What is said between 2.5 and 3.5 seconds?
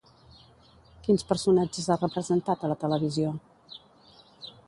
a la televisió?